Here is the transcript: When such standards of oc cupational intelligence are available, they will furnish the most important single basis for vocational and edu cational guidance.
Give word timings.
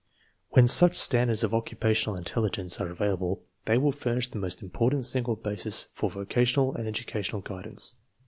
When 0.49 0.67
such 0.67 0.95
standards 0.97 1.43
of 1.43 1.53
oc 1.53 1.67
cupational 1.69 2.17
intelligence 2.17 2.81
are 2.81 2.89
available, 2.89 3.43
they 3.65 3.77
will 3.77 3.91
furnish 3.91 4.29
the 4.31 4.39
most 4.39 4.63
important 4.63 5.05
single 5.05 5.35
basis 5.35 5.85
for 5.91 6.09
vocational 6.09 6.73
and 6.73 6.87
edu 6.87 7.05
cational 7.05 7.43
guidance. 7.43 7.93